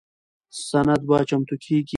سند 0.67 0.99
به 1.07 1.17
چمتو 1.29 1.55
کیږي. 1.63 1.89